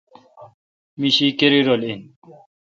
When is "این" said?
1.87-2.01